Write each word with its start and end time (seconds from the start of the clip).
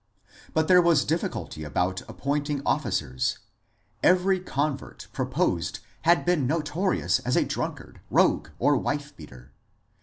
But 0.55 0.67
there 0.67 0.81
was 0.81 1.05
difficulty 1.05 1.63
about 1.63 2.01
appointing 2.09 2.63
officers; 2.65 3.37
every 4.01 4.39
*^ 4.39 4.43
convert" 4.43 5.07
proposed 5.13 5.79
had 6.01 6.25
been 6.25 6.47
noto 6.47 6.85
rious 6.85 7.21
as 7.23 7.35
a 7.35 7.45
drunkard, 7.45 8.01
rogue, 8.09 8.49
or 8.57 8.75
wife 8.77 9.15
beater. 9.15 9.51